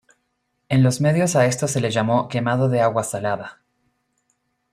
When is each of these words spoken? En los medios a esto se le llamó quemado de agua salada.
En 0.67 0.81
los 0.81 0.99
medios 0.99 1.35
a 1.35 1.45
esto 1.45 1.67
se 1.67 1.79
le 1.79 1.91
llamó 1.91 2.27
quemado 2.27 2.69
de 2.69 2.81
agua 2.81 3.03
salada. 3.03 3.61